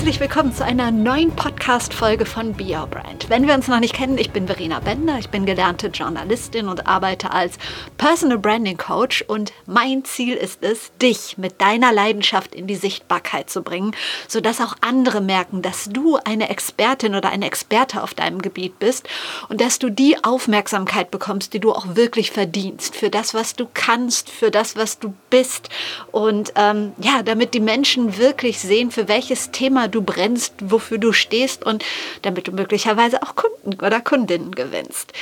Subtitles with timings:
[0.00, 3.28] Herzlich willkommen zu einer neuen Podcast-Folge von Be Your Brand.
[3.28, 6.86] Wenn wir uns noch nicht kennen, ich bin Verena Bender, ich bin gelernte Journalistin und
[6.86, 7.58] arbeite als
[7.98, 9.22] Personal Branding Coach.
[9.28, 13.94] Und mein Ziel ist es, dich mit deiner Leidenschaft in die Sichtbarkeit zu bringen,
[14.26, 19.06] sodass auch andere merken, dass du eine Expertin oder ein Experte auf deinem Gebiet bist
[19.50, 23.68] und dass du die Aufmerksamkeit bekommst, die du auch wirklich verdienst, für das, was du
[23.74, 25.68] kannst, für das, was du bist.
[26.10, 31.12] Und ähm, ja, damit die Menschen wirklich sehen, für welches Thema du brennst, wofür du
[31.12, 31.84] stehst und
[32.22, 35.12] damit du möglicherweise auch Kunden oder Kundinnen gewinnst.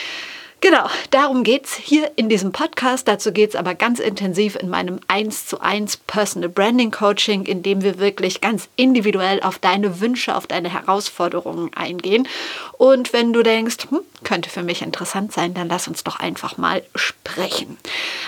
[0.60, 3.06] Genau, darum geht es hier in diesem Podcast.
[3.06, 7.62] Dazu geht es aber ganz intensiv in meinem 1 zu 1 Personal Branding Coaching, in
[7.62, 12.26] dem wir wirklich ganz individuell auf deine Wünsche, auf deine Herausforderungen eingehen.
[12.72, 16.56] Und wenn du denkst, hm, könnte für mich interessant sein, dann lass uns doch einfach
[16.56, 17.78] mal sprechen.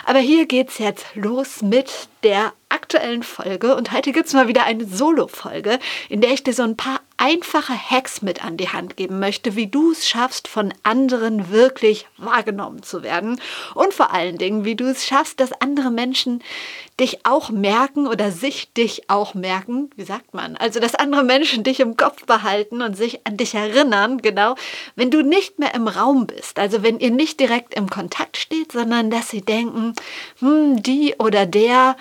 [0.06, 1.90] Aber hier geht es jetzt los mit
[2.22, 6.54] der aktuellen Folge und heute gibt es mal wieder eine Solo-Folge, in der ich dir
[6.54, 10.48] so ein paar einfache Hacks mit an die Hand geben möchte, wie du es schaffst,
[10.48, 13.38] von anderen wirklich wahrgenommen zu werden.
[13.74, 16.42] Und vor allen Dingen, wie du es schaffst, dass andere Menschen
[16.98, 21.62] dich auch merken oder sich dich auch merken, wie sagt man, also dass andere Menschen
[21.62, 24.54] dich im Kopf behalten und sich an dich erinnern, genau,
[24.96, 28.72] wenn du nicht mehr im Raum bist, also wenn ihr nicht direkt im Kontakt steht,
[28.72, 29.94] sondern dass sie denken,
[30.38, 31.96] hm, die oder der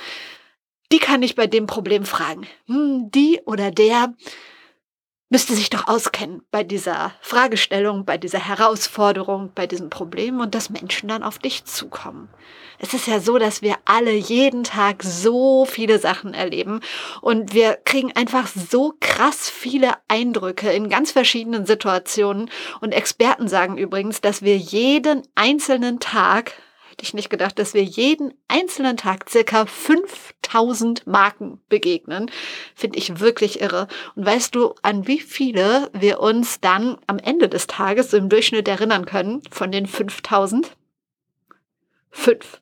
[0.92, 2.48] die kann ich bei dem Problem fragen.
[2.66, 4.16] Hm, die oder der
[5.30, 10.72] müsste sich doch auskennen bei dieser Fragestellung, bei dieser Herausforderung, bei diesem Problem und dass
[10.72, 12.30] Menschen dann auf dich zukommen.
[12.80, 16.82] Es ist ja so, dass wir alle jeden Tag so viele Sachen erleben
[17.22, 22.50] und wir kriegen einfach so krass viele Eindrücke in ganz verschiedenen Situationen
[22.82, 26.54] und Experten sagen übrigens, dass wir jeden einzelnen Tag
[27.00, 32.30] hätte ich nicht gedacht, dass wir jeden einzelnen Tag circa 5000 Marken begegnen.
[32.76, 33.88] Finde ich wirklich irre.
[34.16, 38.68] Und weißt du, an wie viele wir uns dann am Ende des Tages im Durchschnitt
[38.68, 40.76] erinnern können von den 5000?
[42.10, 42.60] Fünf.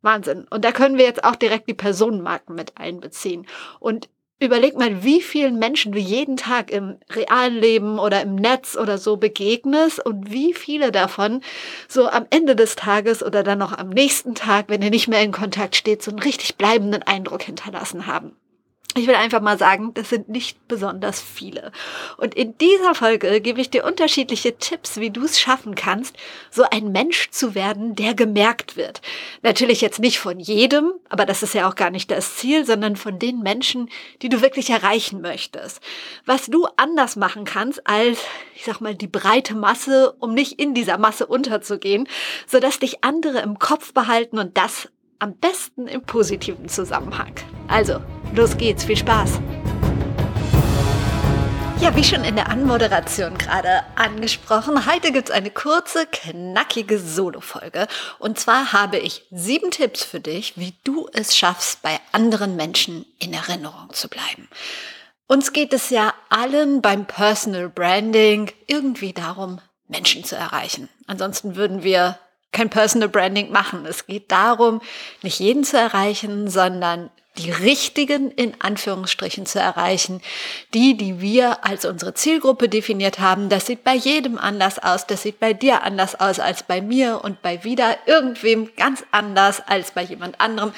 [0.00, 0.46] Wahnsinn.
[0.48, 3.46] Und da können wir jetzt auch direkt die Personenmarken mit einbeziehen.
[3.78, 4.08] Und
[4.42, 8.96] Überleg mal, wie vielen Menschen du jeden Tag im realen Leben oder im Netz oder
[8.96, 11.42] so begegnest und wie viele davon
[11.88, 15.22] so am Ende des Tages oder dann noch am nächsten Tag, wenn ihr nicht mehr
[15.22, 18.34] in Kontakt steht, so einen richtig bleibenden Eindruck hinterlassen haben.
[18.96, 21.70] Ich will einfach mal sagen, das sind nicht besonders viele.
[22.16, 26.16] Und in dieser Folge gebe ich dir unterschiedliche Tipps, wie du es schaffen kannst,
[26.50, 29.00] so ein Mensch zu werden, der gemerkt wird.
[29.42, 32.96] Natürlich jetzt nicht von jedem, aber das ist ja auch gar nicht das Ziel, sondern
[32.96, 33.88] von den Menschen,
[34.22, 35.80] die du wirklich erreichen möchtest.
[36.26, 38.18] Was du anders machen kannst als,
[38.56, 42.08] ich sag mal, die breite Masse, um nicht in dieser Masse unterzugehen,
[42.48, 44.88] sodass dich andere im Kopf behalten und das
[45.20, 47.34] am besten im positiven Zusammenhang.
[47.68, 48.00] Also,
[48.34, 49.38] los geht's, viel Spaß!
[51.80, 57.86] Ja, wie schon in der Anmoderation gerade angesprochen, heute gibt's eine kurze, knackige Solo-Folge.
[58.18, 63.06] Und zwar habe ich sieben Tipps für dich, wie du es schaffst, bei anderen Menschen
[63.18, 64.48] in Erinnerung zu bleiben.
[65.26, 70.90] Uns geht es ja allen beim Personal Branding irgendwie darum, Menschen zu erreichen.
[71.06, 72.18] Ansonsten würden wir
[72.52, 73.86] kein Personal Branding machen.
[73.86, 74.80] Es geht darum,
[75.22, 80.20] nicht jeden zu erreichen, sondern die richtigen in Anführungsstrichen zu erreichen.
[80.74, 85.06] Die, die wir als unsere Zielgruppe definiert haben, das sieht bei jedem anders aus.
[85.06, 89.62] Das sieht bei dir anders aus als bei mir und bei wieder irgendwem ganz anders
[89.66, 90.72] als bei jemand anderem.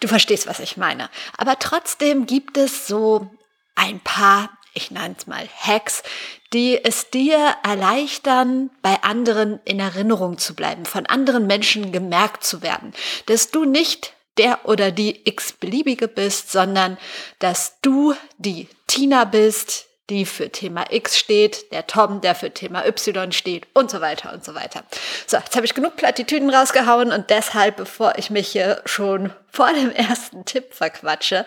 [0.00, 1.10] Du verstehst, was ich meine.
[1.36, 3.30] Aber trotzdem gibt es so
[3.74, 6.04] ein paar ich nenne es mal Hacks,
[6.52, 12.62] die es dir erleichtern, bei anderen in Erinnerung zu bleiben, von anderen Menschen gemerkt zu
[12.62, 12.94] werden,
[13.26, 16.96] dass du nicht der oder die x-beliebige bist, sondern
[17.40, 22.86] dass du die Tina bist, die für Thema X steht, der Tom, der für Thema
[22.86, 24.84] Y steht und so weiter und so weiter.
[25.26, 29.72] So, jetzt habe ich genug Plattitüden rausgehauen und deshalb, bevor ich mich hier schon vor
[29.72, 31.44] dem ersten Tipp verquatsche,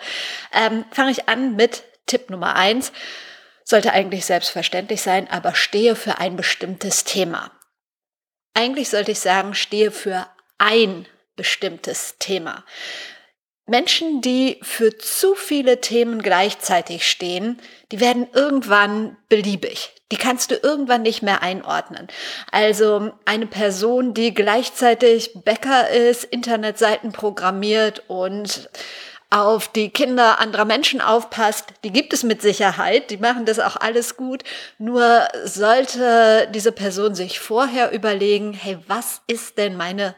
[0.52, 2.92] ähm, fange ich an mit Tipp Nummer eins
[3.64, 7.50] sollte eigentlich selbstverständlich sein, aber stehe für ein bestimmtes Thema.
[8.54, 10.26] Eigentlich sollte ich sagen, stehe für
[10.58, 11.06] ein
[11.36, 12.64] bestimmtes Thema.
[13.66, 17.60] Menschen, die für zu viele Themen gleichzeitig stehen,
[17.92, 19.90] die werden irgendwann beliebig.
[20.10, 22.08] Die kannst du irgendwann nicht mehr einordnen.
[22.50, 28.68] Also eine Person, die gleichzeitig Bäcker ist, Internetseiten programmiert und
[29.32, 33.76] auf die Kinder anderer Menschen aufpasst, die gibt es mit Sicherheit, die machen das auch
[33.76, 34.44] alles gut.
[34.78, 40.14] Nur sollte diese Person sich vorher überlegen, hey, was ist denn meine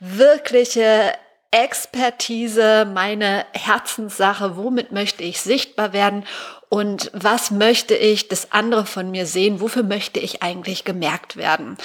[0.00, 1.14] wirkliche
[1.50, 6.24] Expertise, meine Herzenssache, womit möchte ich sichtbar werden
[6.68, 11.78] und was möchte ich, dass andere von mir sehen, wofür möchte ich eigentlich gemerkt werden.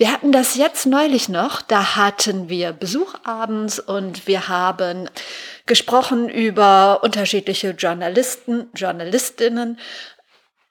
[0.00, 5.10] Wir hatten das jetzt neulich noch, da hatten wir Besuch abends und wir haben
[5.66, 9.78] gesprochen über unterschiedliche Journalisten, Journalistinnen.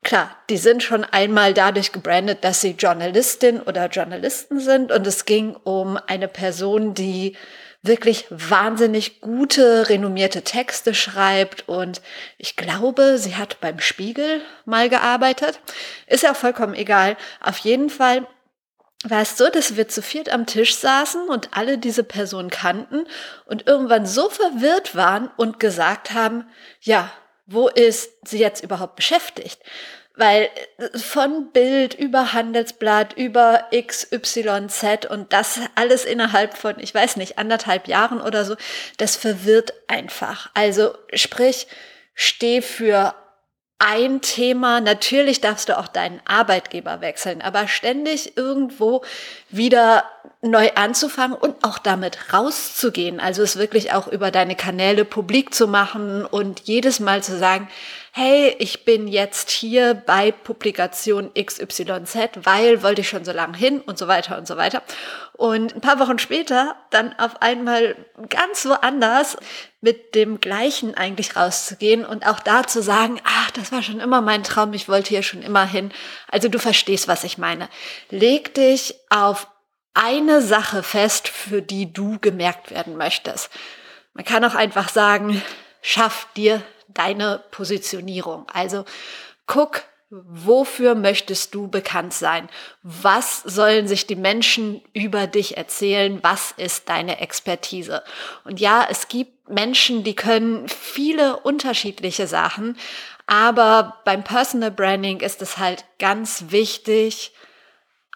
[0.02, 5.26] Klar, die sind schon einmal dadurch gebrandet, dass sie Journalistin oder Journalisten sind und es
[5.26, 7.38] ging um eine Person, die
[7.84, 12.02] wirklich wahnsinnig gute, renommierte Texte schreibt und
[12.40, 15.60] ich glaube, sie hat beim Spiegel mal gearbeitet.
[16.08, 17.16] Ist ja vollkommen egal.
[17.42, 18.26] Auf jeden Fall
[19.06, 23.06] war es so, dass wir zu viert am Tisch saßen und alle diese Person kannten
[23.46, 26.46] und irgendwann so verwirrt waren und gesagt haben,
[26.82, 27.12] ja,
[27.46, 29.60] wo ist sie jetzt überhaupt beschäftigt?
[30.16, 37.16] Weil äh, von Bild über Handelsblatt, über XYZ und das alles innerhalb von, ich weiß
[37.16, 38.56] nicht, anderthalb Jahren oder so,
[38.98, 40.50] das verwirrt einfach.
[40.54, 41.68] Also sprich,
[42.14, 43.16] steh für
[43.80, 44.82] ein Thema.
[44.82, 49.04] Natürlich darfst du auch deinen Arbeitgeber wechseln, aber ständig irgendwo
[49.50, 50.04] wieder
[50.42, 53.20] neu anzufangen und auch damit rauszugehen.
[53.20, 57.70] Also es wirklich auch über deine Kanäle publik zu machen und jedes Mal zu sagen,
[58.20, 63.80] hey, ich bin jetzt hier bei Publikation XYZ, weil wollte ich schon so lange hin
[63.80, 64.84] und so weiter und so weiter.
[65.32, 67.96] Und ein paar Wochen später dann auf einmal
[68.28, 69.38] ganz woanders
[69.80, 74.20] mit dem Gleichen eigentlich rauszugehen und auch da zu sagen, ach, das war schon immer
[74.20, 75.90] mein Traum, ich wollte hier schon immer hin.
[76.30, 77.70] Also du verstehst, was ich meine.
[78.10, 79.48] Leg dich auf
[79.94, 83.50] eine Sache fest, für die du gemerkt werden möchtest.
[84.14, 85.42] Man kann auch einfach sagen,
[85.82, 86.62] schaff dir
[86.94, 88.48] deine Positionierung.
[88.52, 88.86] Also
[89.46, 92.50] guck, wofür möchtest du bekannt sein?
[92.82, 96.20] Was sollen sich die Menschen über dich erzählen?
[96.24, 98.04] Was ist deine Expertise?
[98.44, 102.78] Und ja, es gibt Menschen, die können viele unterschiedliche Sachen,
[103.28, 107.32] aber beim Personal Branding ist es halt ganz wichtig,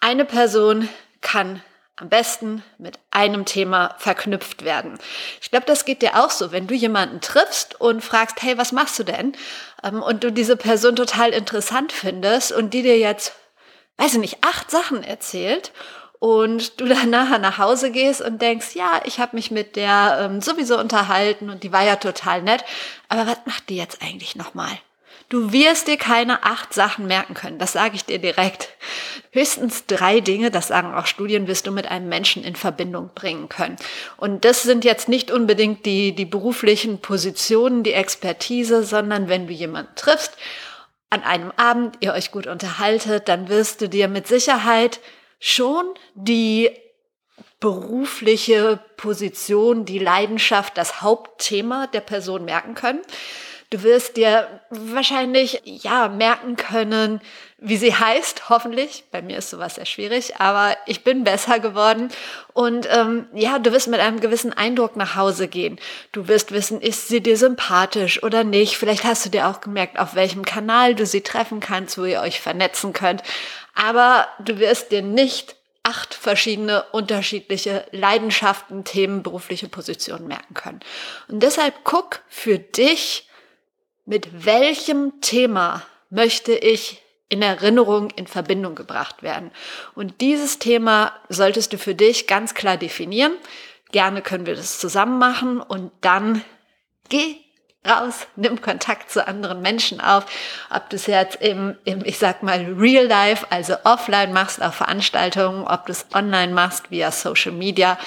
[0.00, 0.88] eine Person
[1.20, 1.62] kann
[1.96, 4.98] am besten mit einem Thema verknüpft werden.
[5.40, 8.72] Ich glaube, das geht dir auch so, wenn du jemanden triffst und fragst, hey, was
[8.72, 9.36] machst du denn?
[9.82, 13.34] Ähm, und du diese Person total interessant findest und die dir jetzt,
[13.98, 15.72] weiß ich nicht, acht Sachen erzählt
[16.18, 20.18] und du dann nachher nach Hause gehst und denkst, ja, ich habe mich mit der
[20.22, 22.64] ähm, sowieso unterhalten und die war ja total nett,
[23.08, 24.78] aber was macht die jetzt eigentlich nochmal?
[25.28, 28.68] Du wirst dir keine acht Sachen merken können, das sage ich dir direkt.
[29.32, 33.48] Höchstens drei Dinge, das sagen auch Studien, wirst du mit einem Menschen in Verbindung bringen
[33.48, 33.76] können.
[34.16, 39.52] Und das sind jetzt nicht unbedingt die, die beruflichen Positionen, die Expertise, sondern wenn du
[39.52, 40.36] jemanden triffst,
[41.10, 45.00] an einem Abend ihr euch gut unterhaltet, dann wirst du dir mit Sicherheit
[45.38, 46.70] schon die
[47.60, 53.00] berufliche Position, die Leidenschaft, das Hauptthema der Person merken können.
[53.74, 57.20] Du wirst dir wahrscheinlich, ja, merken können,
[57.58, 59.02] wie sie heißt, hoffentlich.
[59.10, 62.10] Bei mir ist sowas sehr schwierig, aber ich bin besser geworden.
[62.52, 65.80] Und ähm, ja, du wirst mit einem gewissen Eindruck nach Hause gehen.
[66.12, 68.76] Du wirst wissen, ist sie dir sympathisch oder nicht.
[68.76, 72.20] Vielleicht hast du dir auch gemerkt, auf welchem Kanal du sie treffen kannst, wo ihr
[72.20, 73.24] euch vernetzen könnt.
[73.74, 80.78] Aber du wirst dir nicht acht verschiedene unterschiedliche Leidenschaften, Themen, berufliche Positionen merken können.
[81.26, 83.26] Und deshalb guck für dich,
[84.04, 89.50] mit welchem Thema möchte ich in Erinnerung, in Verbindung gebracht werden.
[89.94, 93.32] Und dieses Thema solltest du für dich ganz klar definieren.
[93.92, 96.44] Gerne können wir das zusammen machen und dann
[97.08, 97.36] geh
[97.86, 100.26] raus, nimm Kontakt zu anderen Menschen auf.
[100.70, 104.74] Ob du es jetzt im, im, ich sag mal, Real Life, also offline machst auf
[104.74, 107.98] Veranstaltungen, ob du es online machst via Social Media.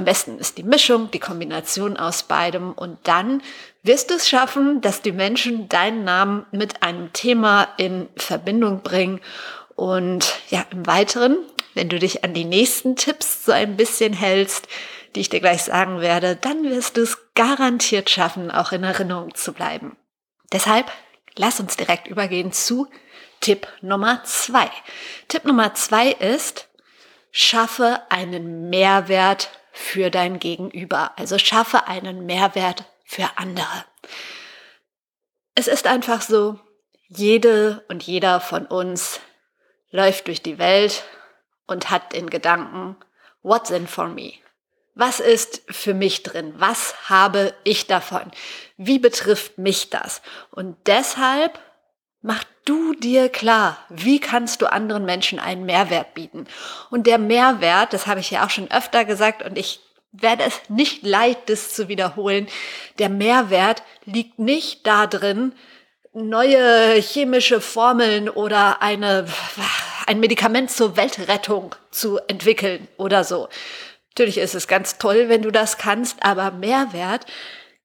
[0.00, 3.42] Am besten ist die Mischung, die Kombination aus beidem und dann
[3.82, 9.20] wirst du es schaffen, dass die Menschen deinen Namen mit einem Thema in Verbindung bringen.
[9.76, 11.36] Und ja, im Weiteren,
[11.74, 14.68] wenn du dich an die nächsten Tipps so ein bisschen hältst,
[15.14, 19.34] die ich dir gleich sagen werde, dann wirst du es garantiert schaffen, auch in Erinnerung
[19.34, 19.98] zu bleiben.
[20.50, 20.90] Deshalb
[21.36, 22.88] lass uns direkt übergehen zu
[23.40, 24.70] Tipp Nummer zwei.
[25.28, 26.68] Tipp Nummer zwei ist,
[27.32, 29.50] schaffe einen Mehrwert
[29.80, 31.12] für dein Gegenüber.
[31.16, 33.84] Also schaffe einen Mehrwert für andere.
[35.54, 36.60] Es ist einfach so,
[37.08, 39.20] jede und jeder von uns
[39.90, 41.04] läuft durch die Welt
[41.66, 42.96] und hat den Gedanken,
[43.42, 44.34] what's in for me?
[44.94, 46.52] Was ist für mich drin?
[46.58, 48.30] Was habe ich davon?
[48.76, 50.20] Wie betrifft mich das?
[50.50, 51.58] Und deshalb
[52.20, 56.46] mach du dir klar, wie kannst du anderen Menschen einen Mehrwert bieten?
[56.88, 59.80] Und der Mehrwert, das habe ich ja auch schon öfter gesagt und ich
[60.12, 62.46] werde es nicht leid, das zu wiederholen.
[63.00, 65.52] Der Mehrwert liegt nicht darin,
[66.12, 69.26] neue chemische Formeln oder eine,
[70.06, 73.48] ein Medikament zur Weltrettung zu entwickeln oder so.
[74.10, 77.26] Natürlich ist es ganz toll, wenn du das kannst, aber Mehrwert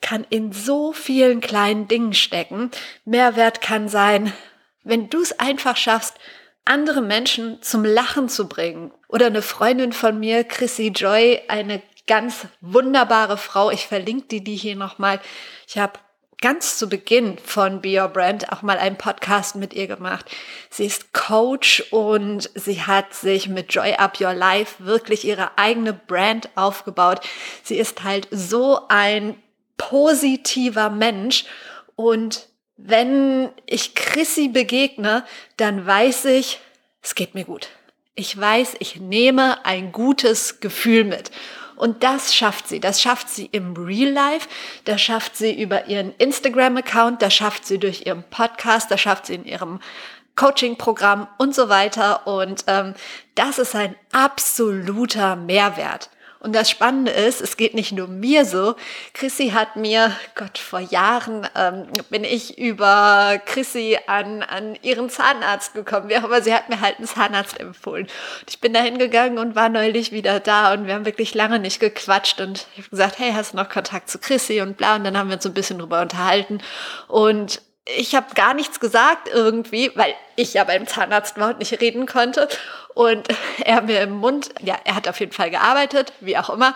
[0.01, 2.69] kann in so vielen kleinen Dingen stecken.
[3.03, 4.31] Mehrwert kann sein,
[4.85, 6.15] wenn du es einfach schaffst,
[6.63, 8.91] andere Menschen zum Lachen zu bringen.
[9.07, 13.69] Oder eine Freundin von mir, Chrissy Joy, eine ganz wunderbare Frau.
[13.69, 15.19] Ich verlinke die, die hier nochmal.
[15.67, 15.99] Ich habe
[16.41, 20.25] ganz zu Beginn von Be Your Brand auch mal einen Podcast mit ihr gemacht.
[20.69, 25.93] Sie ist Coach und sie hat sich mit Joy Up Your Life wirklich ihre eigene
[25.93, 27.21] Brand aufgebaut.
[27.63, 29.37] Sie ist halt so ein
[29.77, 31.45] positiver Mensch
[31.95, 35.25] und wenn ich Chrissy begegne,
[35.57, 36.59] dann weiß ich,
[37.01, 37.69] es geht mir gut.
[38.15, 41.31] Ich weiß, ich nehme ein gutes Gefühl mit.
[41.75, 42.79] Und das schafft sie.
[42.79, 44.47] Das schafft sie im Real Life,
[44.85, 49.35] das schafft sie über ihren Instagram-Account, das schafft sie durch ihren Podcast, das schafft sie
[49.35, 49.79] in ihrem
[50.35, 52.27] Coaching-Programm und so weiter.
[52.27, 52.93] Und ähm,
[53.35, 56.09] das ist ein absoluter Mehrwert.
[56.45, 58.75] Und das Spannende ist, es geht nicht nur mir so.
[59.13, 65.73] Chrissy hat mir, Gott, vor Jahren ähm, bin ich über Chrissy an, an ihren Zahnarzt
[65.73, 66.07] gekommen.
[66.07, 68.03] Wie auch immer, sie hat mir halt einen Zahnarzt empfohlen.
[68.05, 71.57] Und ich bin da hingegangen und war neulich wieder da und wir haben wirklich lange
[71.57, 72.39] nicht gequatscht.
[72.39, 74.97] Und ich habe gesagt, hey, hast du noch Kontakt zu Chrissy und bla.
[74.97, 76.61] Und dann haben wir uns ein bisschen drüber unterhalten.
[77.07, 81.79] Und ich habe gar nichts gesagt irgendwie, weil ich ja beim Zahnarzt war und nicht
[81.81, 82.47] reden konnte.
[82.93, 83.27] Und
[83.63, 86.75] er mir im Mund, ja, er hat auf jeden Fall gearbeitet, wie auch immer.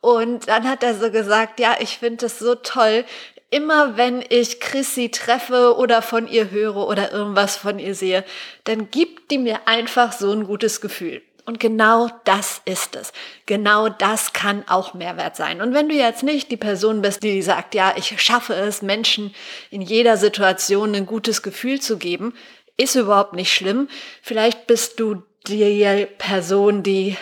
[0.00, 3.04] Und dann hat er so gesagt, ja, ich finde es so toll.
[3.50, 8.24] Immer wenn ich Chrissy treffe oder von ihr höre oder irgendwas von ihr sehe,
[8.64, 11.20] dann gibt die mir einfach so ein gutes Gefühl.
[11.50, 13.12] Und genau das ist es.
[13.46, 15.60] Genau das kann auch Mehrwert sein.
[15.60, 19.34] Und wenn du jetzt nicht die Person bist, die sagt, ja, ich schaffe es, Menschen
[19.68, 22.34] in jeder Situation ein gutes Gefühl zu geben,
[22.76, 23.88] ist überhaupt nicht schlimm.
[24.22, 27.16] Vielleicht bist du die Person, die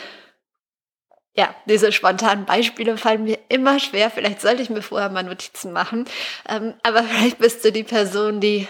[1.34, 4.10] ja, diese spontanen Beispiele fallen mir immer schwer.
[4.10, 6.04] Vielleicht sollte ich mir vorher mal Notizen machen.
[6.46, 8.68] Ähm, aber vielleicht bist du die Person, die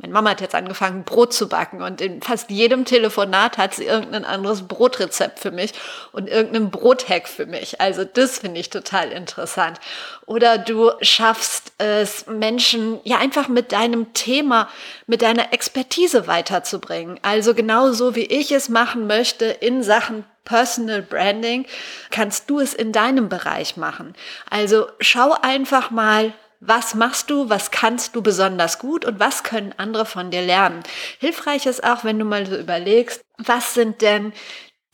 [0.00, 3.84] meine Mama hat jetzt angefangen, Brot zu backen und in fast jedem Telefonat hat sie
[3.84, 5.72] irgendein anderes Brotrezept für mich
[6.12, 7.80] und irgendeinen Brothack für mich.
[7.80, 9.80] Also das finde ich total interessant.
[10.24, 14.68] Oder du schaffst es, Menschen ja einfach mit deinem Thema,
[15.08, 17.18] mit deiner Expertise weiterzubringen.
[17.22, 21.66] Also genauso wie ich es machen möchte in Sachen Personal Branding,
[22.10, 24.14] kannst du es in deinem Bereich machen.
[24.48, 29.74] Also schau einfach mal, was machst du, was kannst du besonders gut und was können
[29.76, 30.82] andere von dir lernen.
[31.18, 34.32] Hilfreich ist auch, wenn du mal so überlegst, was sind denn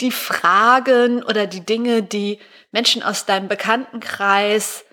[0.00, 2.38] die Fragen oder die Dinge, die
[2.72, 4.84] Menschen aus deinem Bekanntenkreis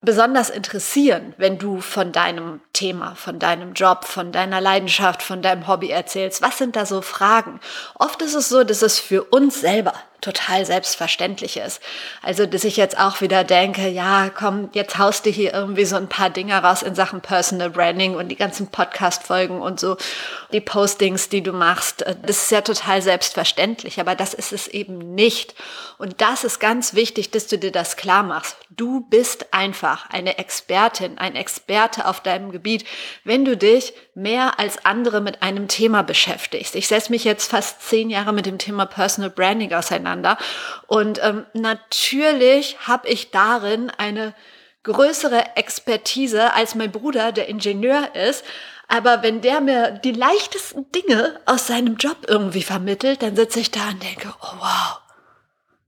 [0.00, 5.66] besonders interessieren, wenn du von deinem Thema, von deinem Job, von deiner Leidenschaft, von deinem
[5.66, 6.42] Hobby erzählst.
[6.42, 7.58] Was sind da so Fragen?
[7.94, 11.82] Oft ist es so, dass es für uns selber total selbstverständlich ist.
[12.22, 15.96] Also, dass ich jetzt auch wieder denke, ja, komm, jetzt haust du hier irgendwie so
[15.96, 19.98] ein paar Dinge raus in Sachen Personal Branding und die ganzen Podcast-Folgen und so,
[20.52, 22.02] die Postings, die du machst.
[22.02, 25.54] Äh, das ist ja total selbstverständlich, aber das ist es eben nicht.
[25.98, 28.56] Und das ist ganz wichtig, dass du dir das klar machst.
[28.70, 32.84] Du bist einfach eine Expertin, ein Experte auf deinem Gebiet,
[33.24, 36.74] wenn du dich mehr als andere mit einem Thema beschäftigst.
[36.76, 40.13] Ich setze mich jetzt fast zehn Jahre mit dem Thema Personal Branding auseinander
[40.86, 44.34] und ähm, natürlich habe ich darin eine
[44.84, 48.44] größere Expertise als mein Bruder, der Ingenieur ist.
[48.86, 53.70] Aber wenn der mir die leichtesten Dinge aus seinem Job irgendwie vermittelt, dann sitze ich
[53.70, 55.00] da und denke, oh wow,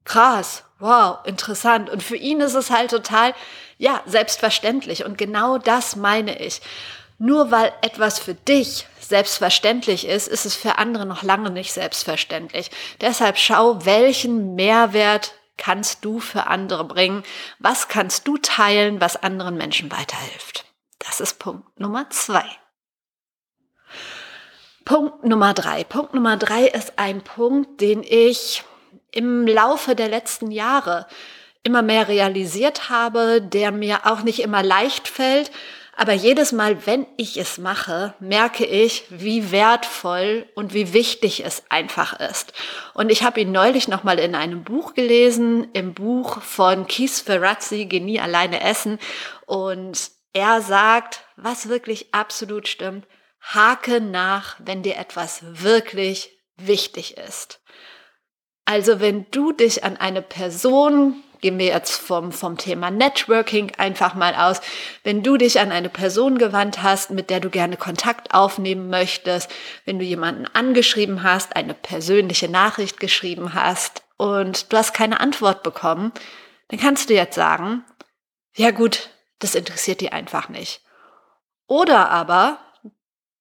[0.04, 1.90] krass, wow, interessant.
[1.90, 3.35] Und für ihn ist es halt total,
[3.76, 5.04] ja, selbstverständlich.
[5.04, 6.62] Und genau das meine ich.
[7.18, 12.70] Nur weil etwas für dich selbstverständlich ist, ist es für andere noch lange nicht selbstverständlich.
[13.00, 17.23] Deshalb schau, welchen Mehrwert kannst du für andere bringen?
[17.58, 20.66] Was kannst du teilen, was anderen Menschen weiterhilft?
[20.99, 22.44] Das ist Punkt Nummer zwei.
[24.85, 25.85] Punkt Nummer drei.
[25.85, 28.62] Punkt Nummer drei ist ein Punkt, den ich
[29.11, 31.06] im Laufe der letzten Jahre
[31.62, 35.50] immer mehr realisiert habe, der mir auch nicht immer leicht fällt,
[35.98, 41.62] Aber jedes Mal, wenn ich es mache, merke ich, wie wertvoll und wie wichtig es
[41.70, 42.52] einfach ist.
[42.92, 47.86] Und ich habe ihn neulich nochmal in einem Buch gelesen, im Buch von Keith Ferrazzi,
[47.86, 48.98] Genie alleine essen.
[49.46, 53.06] Und er sagt, was wirklich absolut stimmt,
[53.40, 57.60] hake nach, wenn dir etwas wirklich wichtig ist.
[58.66, 64.14] Also wenn du dich an eine Person gehen wir jetzt vom, vom Thema Networking einfach
[64.14, 64.60] mal aus.
[65.04, 69.50] Wenn du dich an eine Person gewandt hast, mit der du gerne Kontakt aufnehmen möchtest,
[69.84, 75.62] wenn du jemanden angeschrieben hast, eine persönliche Nachricht geschrieben hast und du hast keine Antwort
[75.62, 76.12] bekommen,
[76.68, 77.84] dann kannst du jetzt sagen,
[78.56, 80.80] ja gut, das interessiert dir einfach nicht.
[81.66, 82.58] Oder aber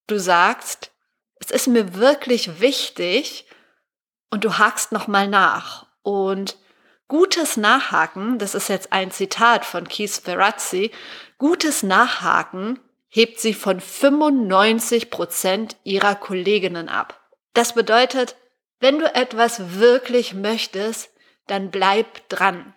[0.06, 0.92] du sagst,
[1.38, 3.46] es ist mir wirklich wichtig
[4.30, 6.56] und du hakst nochmal nach und
[7.08, 10.90] Gutes Nachhaken, das ist jetzt ein Zitat von Keith Ferrazzi,
[11.38, 17.20] gutes Nachhaken hebt sie von 95 Prozent ihrer Kolleginnen ab.
[17.54, 18.34] Das bedeutet,
[18.80, 21.10] wenn du etwas wirklich möchtest,
[21.46, 22.74] dann bleib dran.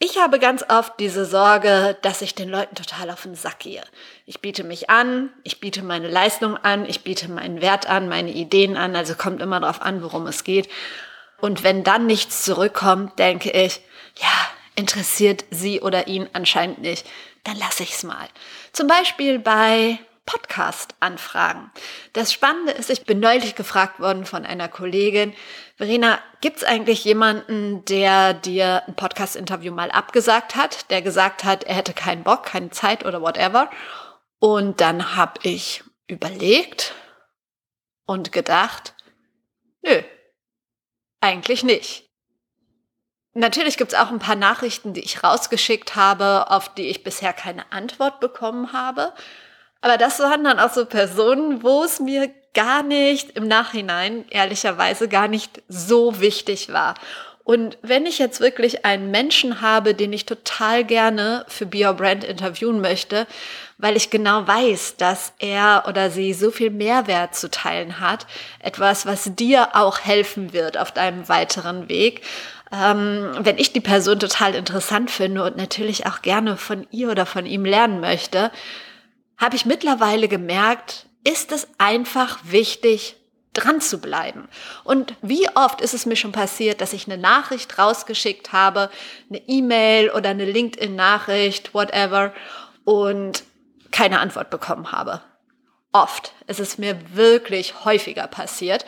[0.00, 3.84] Ich habe ganz oft diese Sorge, dass ich den Leuten total auf den Sack gehe.
[4.26, 8.32] Ich biete mich an, ich biete meine Leistung an, ich biete meinen Wert an, meine
[8.32, 10.68] Ideen an, also kommt immer darauf an, worum es geht.
[11.40, 13.80] Und wenn dann nichts zurückkommt, denke ich,
[14.16, 14.28] ja,
[14.76, 17.06] interessiert sie oder ihn anscheinend nicht,
[17.44, 18.28] dann lasse ich es mal.
[18.72, 21.72] Zum Beispiel bei Podcast-Anfragen.
[22.12, 25.34] Das Spannende ist, ich bin neulich gefragt worden von einer Kollegin,
[25.76, 31.64] Verena, gibt es eigentlich jemanden, der dir ein Podcast-Interview mal abgesagt hat, der gesagt hat,
[31.64, 33.70] er hätte keinen Bock, keine Zeit oder whatever?
[34.38, 36.94] Und dann habe ich überlegt
[38.06, 38.94] und gedacht,
[39.82, 40.02] nö,
[41.20, 42.04] eigentlich nicht.
[43.32, 47.32] Natürlich gibt es auch ein paar Nachrichten, die ich rausgeschickt habe, auf die ich bisher
[47.32, 49.12] keine Antwort bekommen habe.
[49.80, 55.08] Aber das waren dann auch so Personen, wo es mir gar nicht im Nachhinein, ehrlicherweise,
[55.08, 56.94] gar nicht so wichtig war.
[57.44, 61.94] Und wenn ich jetzt wirklich einen Menschen habe, den ich total gerne für Be Your
[61.94, 63.26] Brand interviewen möchte,
[63.80, 68.26] weil ich genau weiß, dass er oder sie so viel Mehrwert zu teilen hat,
[68.60, 72.22] etwas, was dir auch helfen wird auf deinem weiteren Weg,
[72.72, 77.26] ähm, wenn ich die Person total interessant finde und natürlich auch gerne von ihr oder
[77.26, 78.50] von ihm lernen möchte,
[79.38, 83.16] habe ich mittlerweile gemerkt, ist es einfach wichtig,
[83.52, 84.48] dran zu bleiben.
[84.84, 88.90] Und wie oft ist es mir schon passiert, dass ich eine Nachricht rausgeschickt habe,
[89.28, 92.32] eine E-Mail oder eine LinkedIn-Nachricht, whatever,
[92.84, 93.42] und
[93.90, 95.20] keine Antwort bekommen habe.
[95.92, 96.32] Oft.
[96.46, 98.86] Es ist mir wirklich häufiger passiert.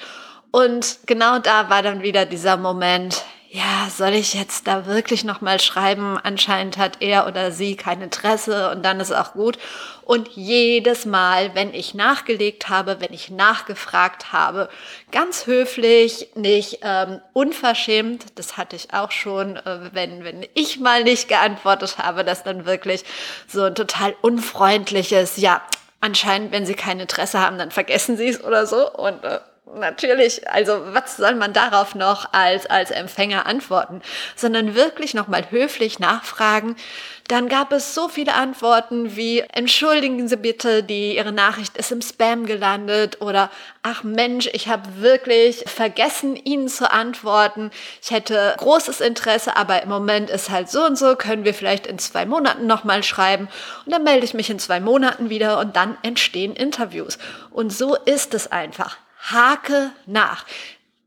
[0.51, 5.61] Und genau da war dann wieder dieser Moment, ja, soll ich jetzt da wirklich nochmal
[5.61, 6.19] schreiben?
[6.23, 9.59] Anscheinend hat er oder sie kein Interesse und dann ist auch gut.
[10.05, 14.71] Und jedes Mal, wenn ich nachgelegt habe, wenn ich nachgefragt habe,
[15.11, 21.05] ganz höflich, nicht ähm, unverschämt, das hatte ich auch schon, äh, wenn, wenn ich mal
[21.05, 23.05] nicht geantwortet habe, dass dann wirklich
[23.47, 25.61] so ein total unfreundliches, ja,
[26.01, 28.91] anscheinend, wenn sie kein Interesse haben, dann vergessen sie es oder so.
[28.91, 29.41] Und äh,
[29.75, 34.03] natürlich, also was soll man darauf noch als, als Empfänger antworten,
[34.37, 36.77] sondern wirklich nochmal höflich nachfragen.
[37.29, 42.03] Dann gab es so viele Antworten wie, entschuldigen Sie bitte, die, Ihre Nachricht ist im
[42.03, 43.51] Spam gelandet oder,
[43.83, 47.71] ach Mensch, ich habe wirklich vergessen, Ihnen zu antworten.
[48.03, 51.87] Ich hätte großes Interesse, aber im Moment ist halt so und so, können wir vielleicht
[51.87, 53.49] in zwei Monaten nochmal schreiben
[53.87, 57.19] und dann melde ich mich in zwei Monaten wieder und dann entstehen Interviews.
[57.51, 60.47] Und so ist es einfach hake nach.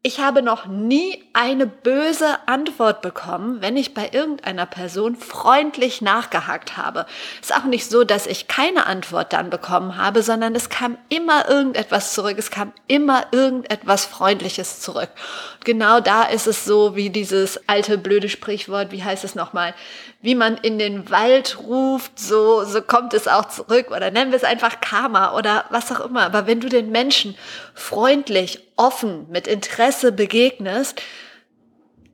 [0.02, 6.78] Ich habe noch nie eine böse Antwort bekommen, wenn ich bei irgendeiner Person freundlich nachgehakt
[6.78, 7.06] habe.
[7.42, 11.50] Ist auch nicht so, dass ich keine Antwort dann bekommen habe, sondern es kam immer
[11.50, 12.38] irgendetwas zurück.
[12.38, 15.10] Es kam immer irgendetwas Freundliches zurück.
[15.66, 19.74] Genau da ist es so wie dieses alte blöde Sprichwort, wie heißt es nochmal?
[20.22, 23.92] Wie man in den Wald ruft, so, so kommt es auch zurück.
[23.92, 26.24] Oder nennen wir es einfach Karma oder was auch immer.
[26.24, 27.36] Aber wenn du den Menschen
[27.74, 31.02] freundlich, offen, mit Interesse begegnest,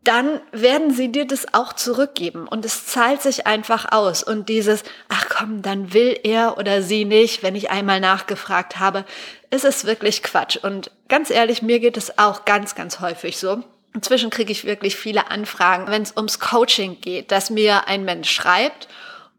[0.04, 4.24] dann werden sie dir das auch zurückgeben und es zahlt sich einfach aus.
[4.24, 9.06] Und dieses, ach komm, dann will er oder sie nicht, wenn ich einmal nachgefragt habe,
[9.52, 10.58] ist es wirklich Quatsch.
[10.58, 13.64] Und ganz ehrlich, mir geht es auch ganz, ganz häufig so.
[13.94, 18.32] Inzwischen kriege ich wirklich viele Anfragen, wenn es ums Coaching geht, dass mir ein Mensch
[18.32, 18.88] schreibt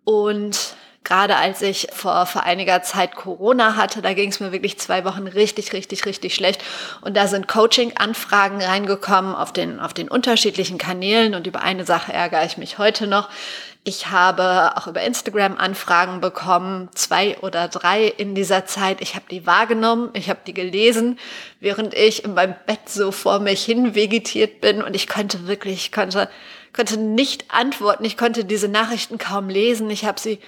[0.05, 4.79] und Gerade als ich vor, vor einiger Zeit Corona hatte, da ging es mir wirklich
[4.79, 6.63] zwei Wochen richtig, richtig, richtig schlecht.
[7.01, 11.35] Und da sind Coaching-Anfragen reingekommen auf den, auf den unterschiedlichen Kanälen.
[11.35, 13.29] Und über eine Sache ärgere ich mich heute noch.
[13.85, 19.01] Ich habe auch über Instagram Anfragen bekommen, zwei oder drei in dieser Zeit.
[19.01, 21.19] Ich habe die wahrgenommen, ich habe die gelesen,
[21.59, 25.87] während ich in meinem Bett so vor mich hin vegetiert bin und ich konnte wirklich,
[25.87, 26.29] ich konnte,
[26.73, 29.91] konnte nicht antworten, ich konnte diese Nachrichten kaum lesen.
[29.91, 30.39] Ich habe sie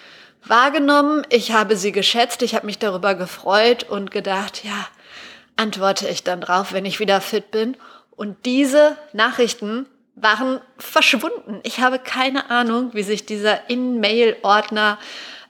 [0.46, 4.88] wahrgenommen, ich habe sie geschätzt, ich habe mich darüber gefreut und gedacht, ja,
[5.57, 7.76] antworte ich dann drauf, wenn ich wieder fit bin.
[8.11, 11.61] Und diese Nachrichten waren verschwunden.
[11.64, 14.98] Ich habe keine Ahnung, wie sich dieser In-Mail-Ordner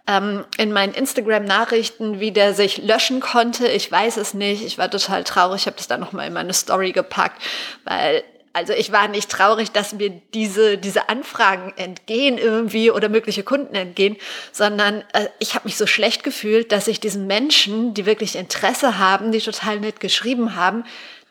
[0.07, 3.69] ähm, in meinen Instagram-Nachrichten, wie der sich löschen konnte.
[3.69, 4.65] Ich weiß es nicht.
[4.65, 5.63] Ich war total traurig.
[5.63, 7.43] Ich habe das dann nochmal in meine Story gepackt,
[7.85, 8.23] weil
[8.55, 13.75] also ich war nicht traurig, dass mir diese, diese Anfragen entgehen irgendwie oder mögliche Kunden
[13.75, 14.17] entgehen,
[14.53, 18.99] sondern äh, ich habe mich so schlecht gefühlt, dass ich diesen Menschen, die wirklich Interesse
[18.99, 20.85] haben, die total nett geschrieben haben,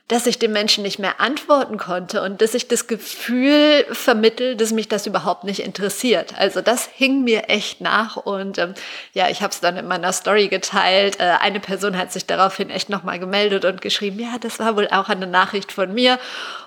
[0.09, 4.73] dass ich den Menschen nicht mehr antworten konnte und dass ich das Gefühl vermittel, dass
[4.73, 6.37] mich das überhaupt nicht interessiert.
[6.37, 8.73] Also das hing mir echt nach und ähm,
[9.13, 11.19] ja, ich habe es dann in meiner Story geteilt.
[11.21, 14.89] Äh, eine Person hat sich daraufhin echt nochmal gemeldet und geschrieben, ja, das war wohl
[14.89, 16.19] auch eine Nachricht von mir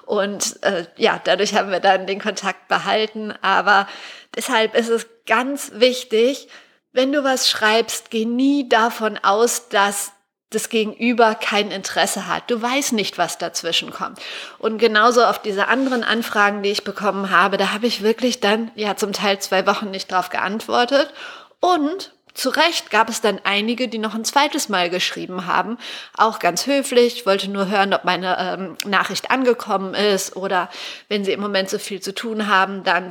[0.07, 3.35] und äh, ja, dadurch haben wir dann den Kontakt behalten.
[3.43, 3.87] Aber
[4.35, 6.49] deshalb ist es ganz wichtig,
[6.93, 10.13] wenn du was schreibst, geh nie davon aus, dass
[10.51, 12.51] das Gegenüber kein Interesse hat.
[12.51, 14.21] Du weißt nicht, was dazwischen kommt.
[14.59, 18.71] Und genauso auf diese anderen Anfragen, die ich bekommen habe, da habe ich wirklich dann
[18.77, 21.13] ja zum Teil zwei Wochen nicht drauf geantwortet.
[21.61, 25.79] Und zu Recht gab es dann einige, die noch ein zweites Mal geschrieben haben,
[26.17, 30.69] auch ganz höflich, ich wollte nur hören, ob meine ähm, Nachricht angekommen ist oder
[31.09, 33.09] wenn sie im Moment so viel zu tun haben, dann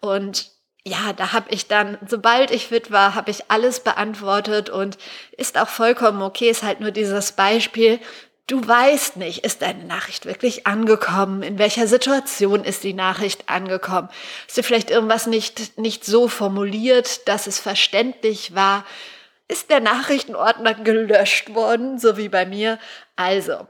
[0.00, 0.51] und
[0.84, 4.98] ja, da habe ich dann, sobald ich fit war, habe ich alles beantwortet und
[5.36, 8.00] ist auch vollkommen okay, ist halt nur dieses Beispiel.
[8.48, 11.44] Du weißt nicht, ist deine Nachricht wirklich angekommen?
[11.44, 14.08] In welcher Situation ist die Nachricht angekommen?
[14.46, 18.84] Hast du vielleicht irgendwas nicht, nicht so formuliert, dass es verständlich war?
[19.46, 22.80] Ist der Nachrichtenordner gelöscht worden, so wie bei mir?
[23.14, 23.68] Also,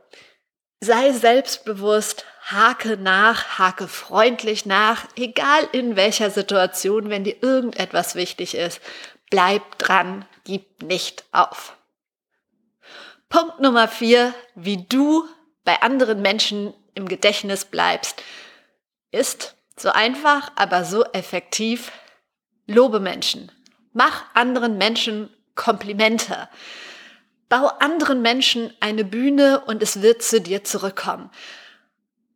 [0.81, 8.57] sei selbstbewusst, hake nach, hake freundlich nach, egal in welcher Situation, wenn dir irgendetwas wichtig
[8.57, 8.81] ist,
[9.31, 11.77] bleib dran, gib nicht auf.
[13.29, 15.25] Punkt Nummer vier, wie du
[15.65, 18.23] bei anderen Menschen im Gedächtnis bleibst,
[19.11, 21.93] ist so einfach, aber so effektiv.
[22.67, 23.51] Lobe Menschen.
[23.93, 26.49] Mach anderen Menschen Komplimente.
[27.49, 31.31] Bau anderen Menschen eine Bühne und es wird zu dir zurückkommen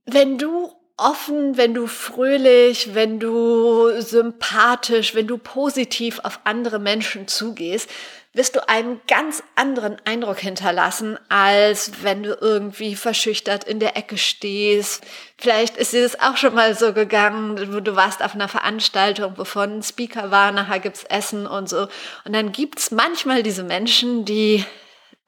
[0.06, 7.28] wenn du offen, wenn du fröhlich, wenn du sympathisch, wenn du positiv auf andere Menschen
[7.28, 7.90] zugehst,
[8.32, 14.18] wirst du einen ganz anderen Eindruck hinterlassen, als wenn du irgendwie verschüchtert in der Ecke
[14.18, 15.04] stehst.
[15.38, 19.38] Vielleicht ist dir das auch schon mal so gegangen, wo du warst auf einer Veranstaltung,
[19.38, 21.88] wovon ein Speaker war, nachher gibt's Essen und so.
[22.24, 24.64] Und dann gibt's manchmal diese Menschen, die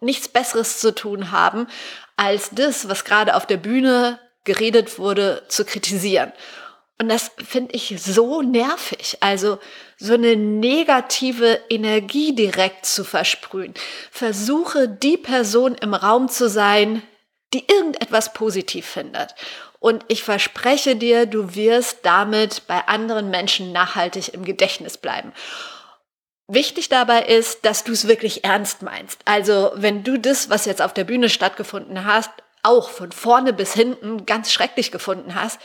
[0.00, 1.66] nichts Besseres zu tun haben,
[2.16, 6.32] als das, was gerade auf der Bühne geredet wurde, zu kritisieren.
[7.00, 9.18] Und das finde ich so nervig.
[9.20, 9.58] Also
[9.98, 13.74] so eine negative Energie direkt zu versprühen.
[14.10, 17.02] Versuche die Person im Raum zu sein,
[17.54, 19.34] die irgendetwas positiv findet.
[19.80, 25.32] Und ich verspreche dir, du wirst damit bei anderen Menschen nachhaltig im Gedächtnis bleiben.
[26.48, 29.20] Wichtig dabei ist, dass du es wirklich ernst meinst.
[29.24, 32.30] Also wenn du das, was jetzt auf der Bühne stattgefunden hast,
[32.62, 35.60] auch von vorne bis hinten ganz schrecklich gefunden hast,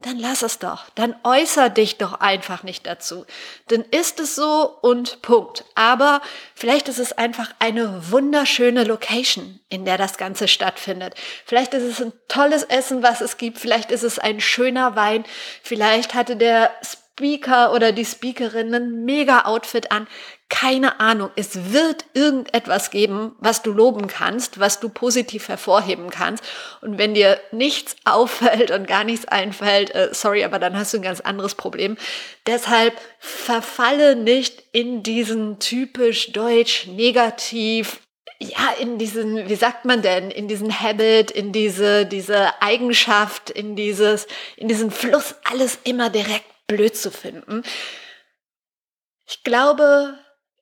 [0.00, 0.84] dann lass es doch.
[0.94, 3.26] Dann äußer dich doch einfach nicht dazu.
[3.66, 5.64] Dann ist es so und Punkt.
[5.74, 6.20] Aber
[6.54, 11.14] vielleicht ist es einfach eine wunderschöne Location, in der das Ganze stattfindet.
[11.44, 13.58] Vielleicht ist es ein tolles Essen, was es gibt.
[13.58, 15.24] Vielleicht ist es ein schöner Wein.
[15.64, 20.06] Vielleicht hatte der Speaker oder die Speakerin ein mega Outfit an.
[20.50, 21.30] Keine Ahnung.
[21.36, 26.42] Es wird irgendetwas geben, was du loben kannst, was du positiv hervorheben kannst.
[26.80, 30.98] Und wenn dir nichts auffällt und gar nichts einfällt, äh, sorry, aber dann hast du
[30.98, 31.98] ein ganz anderes Problem.
[32.46, 38.00] Deshalb verfalle nicht in diesen typisch deutsch negativ
[38.40, 43.74] ja, in diesen, wie sagt man denn, in diesen Habit, in diese, diese Eigenschaft, in
[43.74, 47.64] dieses, in diesen Fluss, alles immer direkt blöd zu finden.
[49.26, 50.18] Ich glaube,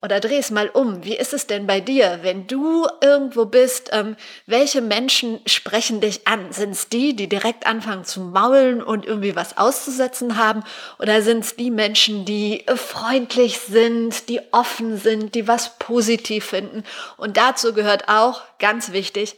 [0.06, 1.04] oder dreh es mal um.
[1.04, 3.90] Wie ist es denn bei dir, wenn du irgendwo bist?
[3.92, 4.14] Ähm,
[4.46, 6.52] welche Menschen sprechen dich an?
[6.52, 10.62] Sind es die, die direkt anfangen zu maulen und irgendwie was auszusetzen haben?
[11.00, 16.84] Oder sind es die Menschen, die freundlich sind, die offen sind, die was positiv finden?
[17.16, 19.36] Und dazu gehört auch, ganz wichtig,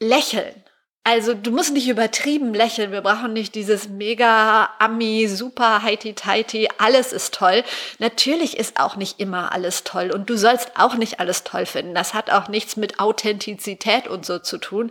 [0.00, 0.63] lächeln.
[1.06, 2.90] Also du musst nicht übertrieben lächeln.
[2.90, 7.62] Wir brauchen nicht dieses mega Ami, super heiti tighty, alles ist toll.
[7.98, 11.94] Natürlich ist auch nicht immer alles toll und du sollst auch nicht alles toll finden.
[11.94, 14.90] Das hat auch nichts mit Authentizität und so zu tun.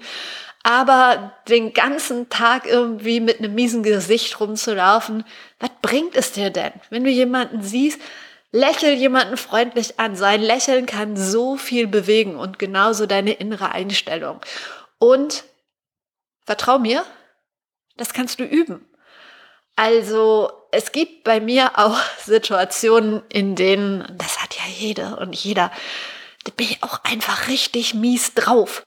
[0.62, 5.26] Aber den ganzen Tag irgendwie mit einem miesen Gesicht rumzulaufen,
[5.60, 6.74] was bringt es dir denn?
[6.92, 8.00] Wenn du jemanden siehst,
[8.52, 10.16] lächel jemanden freundlich an.
[10.16, 14.40] Sein Lächeln kann so viel bewegen und genauso deine innere Einstellung.
[15.00, 15.44] Und
[16.46, 17.06] Vertrau mir,
[17.96, 18.86] das kannst du üben.
[19.76, 25.72] Also es gibt bei mir auch Situationen, in denen, das hat ja jeder und jeder,
[26.44, 28.84] da bin ich auch einfach richtig mies drauf.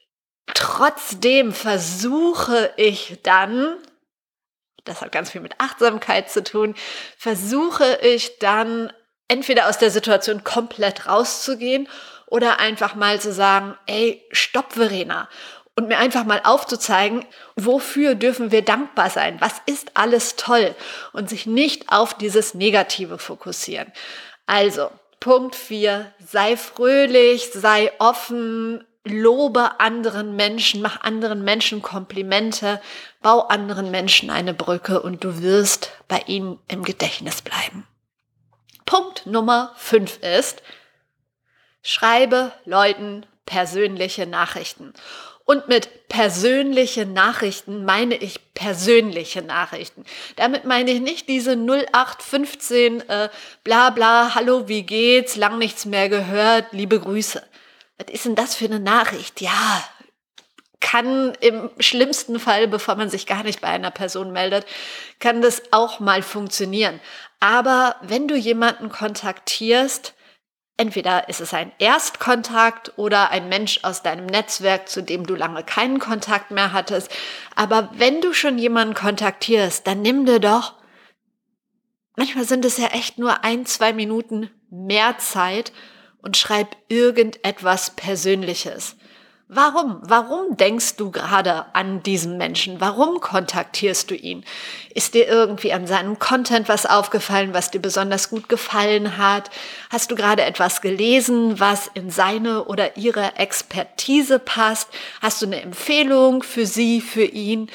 [0.55, 3.77] Trotzdem versuche ich dann,
[4.85, 6.75] das hat ganz viel mit Achtsamkeit zu tun,
[7.19, 8.93] versuche ich dann
[9.29, 11.89] entweder aus der Situation komplett rauszugehen
[12.27, 15.29] oder einfach mal zu sagen, ey, stopp, Verena
[15.77, 20.75] und mir einfach mal aufzuzeigen, wofür dürfen wir dankbar sein, was ist alles toll
[21.13, 23.93] und sich nicht auf dieses Negative fokussieren.
[24.47, 32.81] Also, Punkt 4, sei fröhlich, sei offen, lobe anderen Menschen, mach anderen Menschen Komplimente,
[33.23, 37.87] bau anderen Menschen eine Brücke und du wirst bei ihnen im Gedächtnis bleiben.
[38.85, 40.63] Punkt Nummer 5 ist,
[41.83, 44.93] schreibe Leuten persönliche Nachrichten.
[45.47, 50.05] Und mit persönliche Nachrichten meine ich persönliche Nachrichten.
[50.35, 53.29] Damit meine ich nicht diese 0815 äh,
[53.63, 57.41] bla bla, hallo, wie geht's, lang nichts mehr gehört, liebe Grüße.
[57.97, 59.41] Was ist denn das für eine Nachricht?
[59.41, 59.85] Ja,
[60.81, 64.67] kann im schlimmsten Fall, bevor man sich gar nicht bei einer Person meldet,
[65.21, 67.01] kann das auch mal funktionieren.
[67.39, 70.15] Aber wenn du jemanden kontaktierst,
[70.79, 75.65] Entweder ist es ein Erstkontakt oder ein Mensch aus deinem Netzwerk, zu dem du lange
[75.65, 77.11] keinen Kontakt mehr hattest.
[77.55, 80.75] Aber wenn du schon jemanden kontaktierst, dann nimm dir doch,
[82.17, 85.73] manchmal sind es ja echt nur ein, zwei Minuten mehr Zeit
[86.21, 88.97] und schreib irgendetwas Persönliches.
[89.49, 90.01] Warum?
[90.03, 92.81] Warum denkst du gerade an diesen Menschen?
[92.81, 94.45] Warum kontaktierst du ihn?
[94.93, 99.51] Ist dir irgendwie an seinem Content was aufgefallen, was dir besonders gut gefallen hat?
[99.89, 104.89] Hast du gerade etwas gelesen, was in seine oder ihre Expertise passt?
[105.23, 107.71] Hast du eine Empfehlung für sie, für ihn?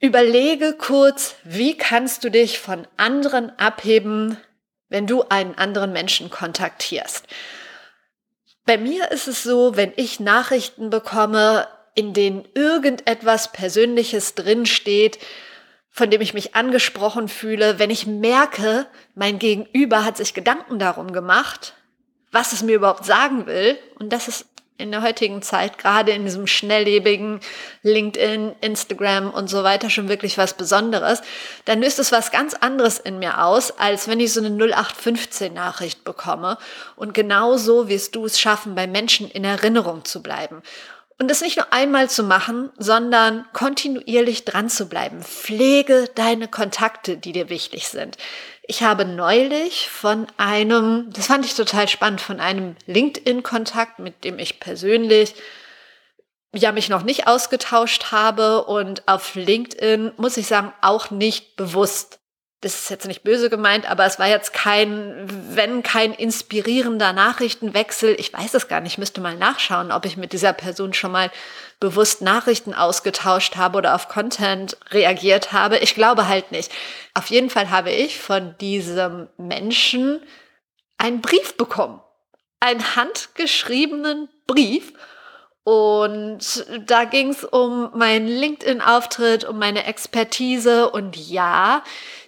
[0.00, 4.36] Überlege kurz, wie kannst du dich von anderen abheben,
[4.88, 7.28] wenn du einen anderen Menschen kontaktierst?
[8.66, 15.18] Bei mir ist es so, wenn ich Nachrichten bekomme, in denen irgendetwas Persönliches drinsteht,
[15.90, 21.12] von dem ich mich angesprochen fühle, wenn ich merke, mein Gegenüber hat sich Gedanken darum
[21.12, 21.74] gemacht,
[22.32, 26.24] was es mir überhaupt sagen will, und das ist in der heutigen Zeit, gerade in
[26.24, 27.40] diesem schnelllebigen
[27.82, 31.22] LinkedIn, Instagram und so weiter schon wirklich was Besonderes,
[31.64, 35.54] dann löst es was ganz anderes in mir aus, als wenn ich so eine 0815
[35.54, 36.58] Nachricht bekomme.
[36.96, 40.62] Und genauso wirst du es schaffen, bei Menschen in Erinnerung zu bleiben.
[41.16, 45.22] Und das nicht nur einmal zu machen, sondern kontinuierlich dran zu bleiben.
[45.22, 48.16] Pflege deine Kontakte, die dir wichtig sind.
[48.66, 54.38] Ich habe neulich von einem, das fand ich total spannend, von einem LinkedIn-Kontakt, mit dem
[54.38, 55.34] ich persönlich
[56.54, 62.20] ja mich noch nicht ausgetauscht habe und auf LinkedIn muss ich sagen auch nicht bewusst
[62.64, 68.16] das ist jetzt nicht böse gemeint, aber es war jetzt kein, wenn kein inspirierender Nachrichtenwechsel.
[68.18, 71.12] Ich weiß es gar nicht, ich müsste mal nachschauen, ob ich mit dieser Person schon
[71.12, 71.30] mal
[71.84, 75.76] bewusst Nachrichten ausgetauscht habe oder auf Content reagiert habe.
[75.76, 76.72] Ich glaube halt nicht.
[77.12, 80.22] Auf jeden Fall habe ich von diesem Menschen
[80.96, 82.00] einen Brief bekommen.
[82.58, 84.94] Einen handgeschriebenen Brief.
[85.64, 90.90] Und da ging es um meinen LinkedIn-Auftritt, um meine Expertise.
[90.90, 91.82] Und ja,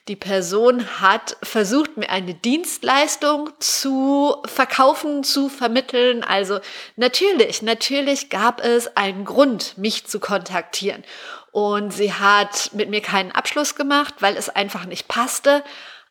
[0.08, 6.24] die Person hat versucht, mir eine Dienstleistung zu verkaufen, zu vermitteln.
[6.24, 6.60] Also
[6.96, 11.04] natürlich, natürlich gab es einen Grund, mich zu kontaktieren.
[11.52, 15.62] Und sie hat mit mir keinen Abschluss gemacht, weil es einfach nicht passte.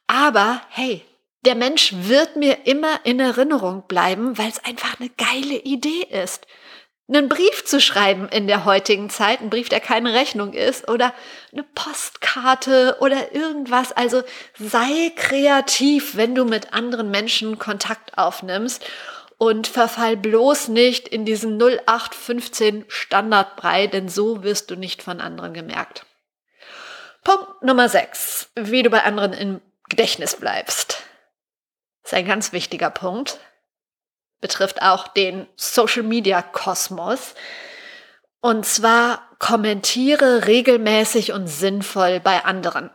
[0.05, 1.03] Aber hey,
[1.43, 6.45] der Mensch wird mir immer in Erinnerung bleiben, weil es einfach eine geile Idee ist
[7.07, 11.13] einen Brief zu schreiben in der heutigen Zeit, ein Brief, der keine Rechnung ist, oder
[11.51, 13.91] eine Postkarte oder irgendwas.
[13.91, 14.23] Also
[14.57, 18.83] sei kreativ, wenn du mit anderen Menschen Kontakt aufnimmst.
[19.37, 25.53] und verfall bloß nicht in diesen 0815 Standardbrei, denn so wirst du nicht von anderen
[25.53, 26.05] gemerkt.
[27.21, 28.51] Punkt Nummer 6.
[28.55, 31.03] Wie du bei anderen im Gedächtnis bleibst.
[32.03, 33.39] Das ist ein ganz wichtiger Punkt.
[34.41, 37.35] Betrifft auch den Social Media Kosmos.
[38.41, 42.91] Und zwar kommentiere regelmäßig und sinnvoll bei anderen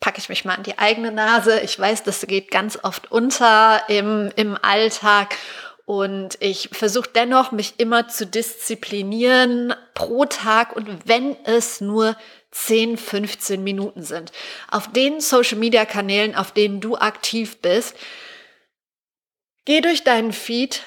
[0.00, 1.60] packe ich mich mal an die eigene Nase.
[1.60, 5.36] Ich weiß, das geht ganz oft unter im, im Alltag.
[5.84, 12.14] Und ich versuche dennoch, mich immer zu disziplinieren pro Tag und wenn es nur
[12.50, 14.30] 10, 15 Minuten sind.
[14.70, 17.96] Auf den Social-Media-Kanälen, auf denen du aktiv bist,
[19.68, 20.80] geh durch deinen Feed,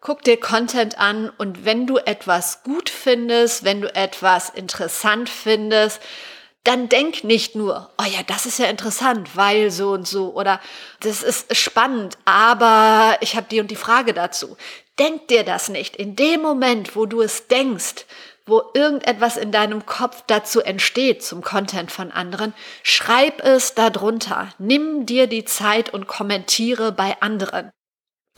[0.00, 6.00] guck dir Content an und wenn du etwas gut findest, wenn du etwas interessant findest,
[6.62, 10.60] dann denk nicht nur, oh ja, das ist ja interessant, weil so und so oder
[11.00, 14.56] das ist spannend, aber ich habe die und die Frage dazu.
[15.00, 15.96] Denk dir das nicht.
[15.96, 18.06] In dem Moment, wo du es denkst,
[18.46, 24.54] wo irgendetwas in deinem Kopf dazu entsteht zum Content von anderen, schreib es darunter.
[24.58, 27.72] Nimm dir die Zeit und kommentiere bei anderen.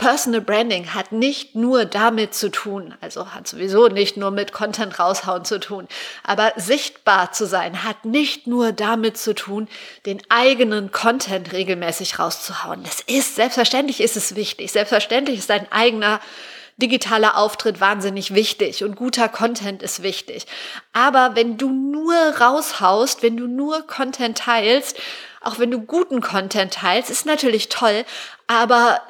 [0.00, 4.98] Personal Branding hat nicht nur damit zu tun, also hat sowieso nicht nur mit Content
[4.98, 5.86] raushauen zu tun,
[6.24, 9.68] aber sichtbar zu sein hat nicht nur damit zu tun,
[10.06, 12.82] den eigenen Content regelmäßig rauszuhauen.
[12.82, 14.72] Das ist, selbstverständlich ist es wichtig.
[14.72, 16.20] Selbstverständlich ist dein eigener
[16.78, 20.46] digitaler Auftritt wahnsinnig wichtig und guter Content ist wichtig.
[20.94, 24.98] Aber wenn du nur raushaust, wenn du nur Content teilst,
[25.42, 28.06] auch wenn du guten Content teilst, ist natürlich toll,
[28.46, 29.02] aber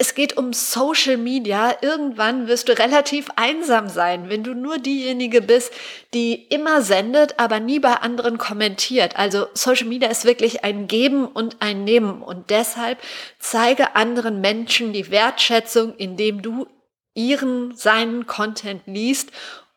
[0.00, 1.74] es geht um Social Media.
[1.80, 5.72] Irgendwann wirst du relativ einsam sein, wenn du nur diejenige bist,
[6.14, 9.18] die immer sendet, aber nie bei anderen kommentiert.
[9.18, 12.22] Also Social Media ist wirklich ein Geben und ein Nehmen.
[12.22, 12.98] Und deshalb
[13.40, 16.68] zeige anderen Menschen die Wertschätzung, indem du
[17.14, 19.30] ihren, seinen Content liest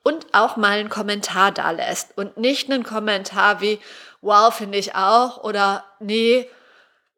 [0.04, 2.16] und auch mal einen Kommentar da lässt.
[2.16, 3.80] Und nicht einen Kommentar wie,
[4.22, 6.48] wow, finde ich auch oder nee,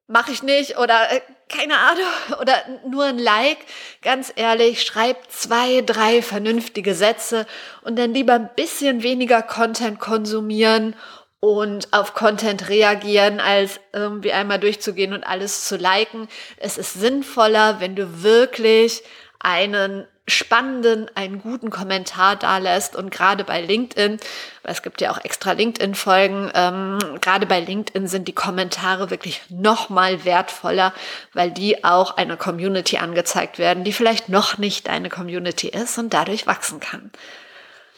[0.07, 1.21] mache ich nicht oder äh,
[1.53, 2.55] keine Ahnung oder
[2.89, 3.59] nur ein Like.
[4.01, 7.45] Ganz ehrlich, schreib zwei, drei vernünftige Sätze
[7.83, 10.95] und dann lieber ein bisschen weniger Content konsumieren
[11.39, 16.29] und auf Content reagieren, als irgendwie einmal durchzugehen und alles zu liken.
[16.57, 19.03] Es ist sinnvoller, wenn du wirklich
[19.39, 24.19] einen spannenden, einen guten Kommentar da lässt und gerade bei LinkedIn,
[24.61, 29.41] weil es gibt ja auch extra LinkedIn-Folgen, ähm, gerade bei LinkedIn sind die Kommentare wirklich
[29.49, 30.93] noch mal wertvoller,
[31.33, 36.13] weil die auch einer Community angezeigt werden, die vielleicht noch nicht deine Community ist und
[36.13, 37.11] dadurch wachsen kann.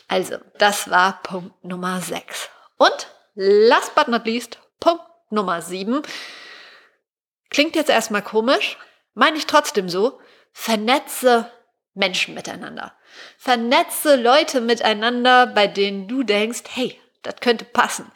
[0.08, 2.50] Also, das war Punkt Nummer 6.
[2.78, 6.02] Und last but not least, Punkt Nummer 7.
[7.52, 8.78] Klingt jetzt erstmal komisch,
[9.14, 10.20] meine ich trotzdem so,
[10.52, 11.52] vernetze
[11.96, 12.94] Menschen miteinander.
[13.38, 18.12] Vernetze Leute miteinander, bei denen du denkst, hey, das könnte passen.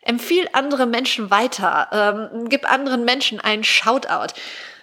[0.00, 1.88] Empfiehl andere Menschen weiter.
[2.32, 4.34] Ähm, gib anderen Menschen einen Shoutout.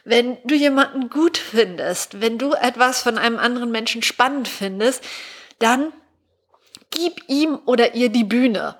[0.03, 5.03] Wenn du jemanden gut findest, wenn du etwas von einem anderen Menschen spannend findest,
[5.59, 5.93] dann
[6.91, 8.75] gib ihm oder ihr die Bühne.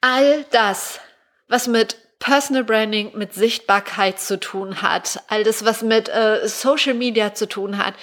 [0.00, 1.00] All das,
[1.48, 6.94] was mit Personal Branding, mit Sichtbarkeit zu tun hat, all das, was mit äh, Social
[6.94, 7.94] Media zu tun hat,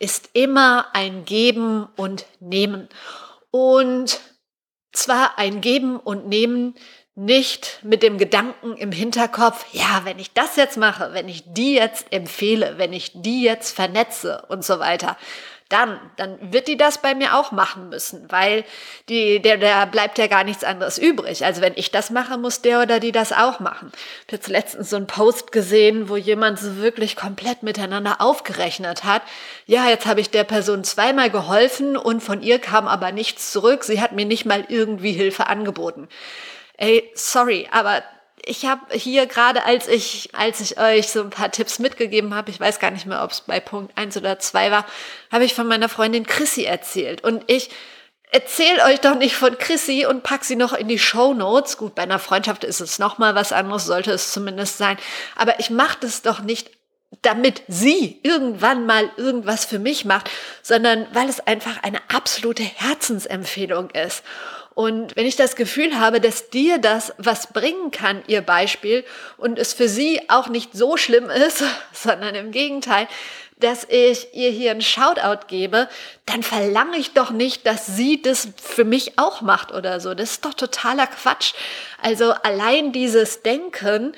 [0.00, 2.88] ist immer ein Geben und Nehmen.
[3.50, 4.20] Und
[4.92, 6.74] zwar ein Geben und Nehmen
[7.14, 11.74] nicht mit dem Gedanken im Hinterkopf, ja, wenn ich das jetzt mache, wenn ich die
[11.74, 15.16] jetzt empfehle, wenn ich die jetzt vernetze und so weiter,
[15.68, 18.64] dann, dann wird die das bei mir auch machen müssen, weil
[19.10, 21.44] die, der, der bleibt ja gar nichts anderes übrig.
[21.44, 23.92] Also wenn ich das mache, muss der oder die das auch machen.
[23.92, 29.04] Ich habe jetzt letztens so einen Post gesehen, wo jemand so wirklich komplett miteinander aufgerechnet
[29.04, 29.22] hat.
[29.66, 33.84] Ja, jetzt habe ich der Person zweimal geholfen und von ihr kam aber nichts zurück.
[33.84, 36.08] Sie hat mir nicht mal irgendwie Hilfe angeboten.
[36.78, 38.02] Ey, sorry, aber
[38.44, 42.50] ich habe hier gerade, als ich, als ich euch so ein paar Tipps mitgegeben habe,
[42.50, 44.84] ich weiß gar nicht mehr, ob es bei Punkt eins oder zwei war,
[45.30, 47.24] habe ich von meiner Freundin Chrissy erzählt.
[47.24, 47.70] Und ich
[48.30, 51.76] erzähle euch doch nicht von Chrissy und pack sie noch in die Show Notes.
[51.76, 54.98] Gut, bei einer Freundschaft ist es noch mal was anderes, sollte es zumindest sein.
[55.36, 56.70] Aber ich mache das doch nicht
[57.22, 60.30] damit sie irgendwann mal irgendwas für mich macht,
[60.62, 64.22] sondern weil es einfach eine absolute Herzensempfehlung ist.
[64.78, 69.04] Und wenn ich das Gefühl habe, dass dir das was bringen kann, ihr Beispiel,
[69.36, 73.08] und es für sie auch nicht so schlimm ist, sondern im Gegenteil,
[73.58, 75.88] dass ich ihr hier einen Shoutout gebe,
[76.26, 80.14] dann verlange ich doch nicht, dass sie das für mich auch macht oder so.
[80.14, 81.54] Das ist doch totaler Quatsch.
[82.00, 84.12] Also allein dieses Denken,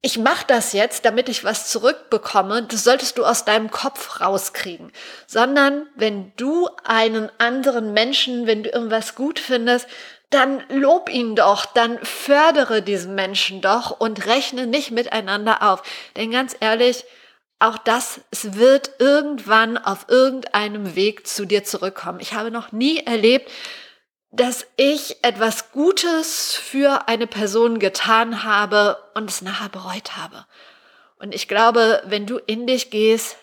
[0.00, 4.92] ich mache das jetzt, damit ich was zurückbekomme, das solltest du aus deinem Kopf rauskriegen.
[5.26, 9.88] Sondern wenn du einen anderen Menschen, wenn du irgendwas gut findest,
[10.30, 15.82] dann lob ihn doch, dann fördere diesen Menschen doch und rechne nicht miteinander auf.
[16.16, 17.04] Denn ganz ehrlich,
[17.58, 22.20] auch das, es wird irgendwann auf irgendeinem Weg zu dir zurückkommen.
[22.20, 23.50] Ich habe noch nie erlebt,
[24.30, 30.46] dass ich etwas Gutes für eine Person getan habe und es nachher bereut habe.
[31.18, 33.36] Und ich glaube, wenn du in dich gehst,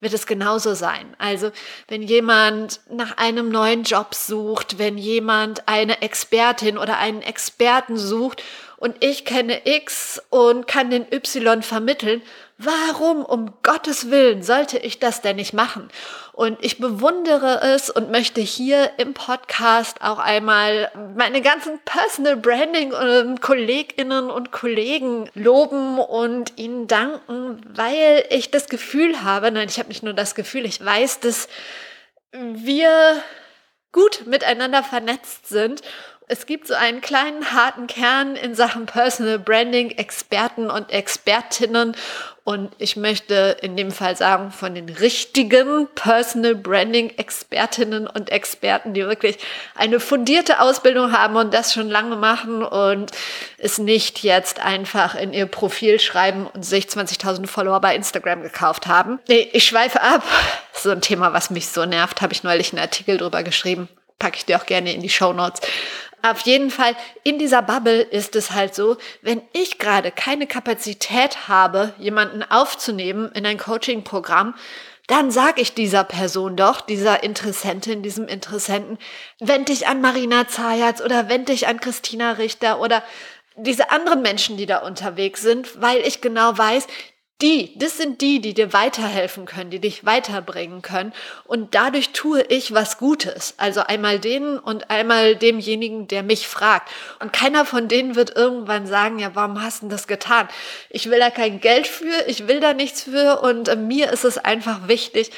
[0.00, 1.14] wird es genauso sein.
[1.18, 1.52] Also
[1.88, 8.42] wenn jemand nach einem neuen Job sucht, wenn jemand eine Expertin oder einen Experten sucht
[8.80, 12.22] und ich kenne X und kann den Y vermitteln,
[12.56, 15.88] warum um Gottes Willen sollte ich das denn nicht machen?
[16.32, 22.90] Und ich bewundere es und möchte hier im Podcast auch einmal meine ganzen Personal Branding
[23.40, 29.90] Kolleginnen und Kollegen loben und ihnen danken, weil ich das Gefühl habe, nein, ich habe
[29.90, 31.48] nicht nur das Gefühl, ich weiß, dass
[32.32, 33.22] wir
[33.92, 35.82] gut miteinander vernetzt sind
[36.30, 41.96] es gibt so einen kleinen harten Kern in Sachen Personal Branding, Experten und Expertinnen.
[42.44, 48.94] Und ich möchte in dem Fall sagen, von den richtigen Personal Branding Expertinnen und Experten,
[48.94, 49.38] die wirklich
[49.74, 53.10] eine fundierte Ausbildung haben und das schon lange machen und
[53.58, 58.86] es nicht jetzt einfach in ihr Profil schreiben und sich 20.000 Follower bei Instagram gekauft
[58.86, 59.18] haben.
[59.28, 60.22] Nee, ich schweife ab.
[60.74, 63.88] So ein Thema, was mich so nervt, habe ich neulich einen Artikel drüber geschrieben.
[64.20, 65.60] Packe ich dir auch gerne in die Show Notes
[66.22, 71.48] auf jeden Fall in dieser Bubble ist es halt so, wenn ich gerade keine Kapazität
[71.48, 74.54] habe, jemanden aufzunehmen in ein Coaching-Programm,
[75.06, 78.96] dann sage ich dieser Person doch, dieser Interessentin, diesem Interessenten,
[79.40, 83.02] wend dich an Marina Zayatz oder wend dich an Christina Richter oder
[83.56, 86.86] diese anderen Menschen, die da unterwegs sind, weil ich genau weiß,
[87.42, 91.12] die, das sind die, die dir weiterhelfen können, die dich weiterbringen können.
[91.44, 93.54] Und dadurch tue ich was Gutes.
[93.56, 96.90] Also einmal denen und einmal demjenigen, der mich fragt.
[97.18, 100.48] Und keiner von denen wird irgendwann sagen, ja, warum hast du das getan?
[100.90, 104.24] Ich will da kein Geld für, ich will da nichts für und äh, mir ist
[104.24, 105.30] es einfach wichtig,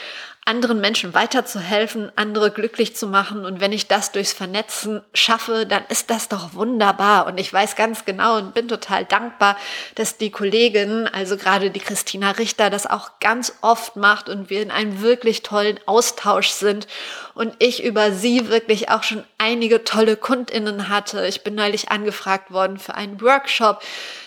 [0.44, 3.44] anderen Menschen weiterzuhelfen, andere glücklich zu machen.
[3.44, 7.26] Und wenn ich das durchs Vernetzen schaffe, dann ist das doch wunderbar.
[7.26, 9.56] Und ich weiß ganz genau und bin total dankbar,
[9.94, 14.62] dass die Kollegin, also gerade die Christina Richter, das auch ganz oft macht und wir
[14.62, 16.88] in einem wirklich tollen Austausch sind.
[17.34, 21.26] Und ich über sie wirklich auch schon einige tolle Kundinnen hatte.
[21.26, 23.82] Ich bin neulich angefragt worden für einen Workshop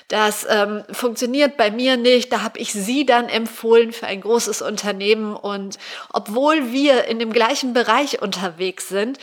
[0.08, 2.32] das ähm, funktioniert bei mir nicht.
[2.32, 5.36] Da habe ich sie dann empfohlen für ein großes Unternehmen.
[5.36, 5.80] Und
[6.14, 9.18] obwohl wir in dem gleichen Bereich unterwegs sind,